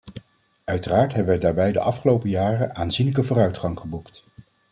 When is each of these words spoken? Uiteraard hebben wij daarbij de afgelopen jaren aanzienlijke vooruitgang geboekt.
Uiteraard 0.63 1.13
hebben 1.13 1.31
wij 1.33 1.39
daarbij 1.39 1.71
de 1.71 1.79
afgelopen 1.79 2.29
jaren 2.29 2.75
aanzienlijke 2.75 3.23
vooruitgang 3.23 3.79
geboekt. 3.79 4.23